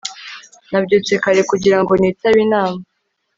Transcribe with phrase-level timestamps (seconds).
[0.69, 2.79] nabyutse kare kugira ngo nitabe inama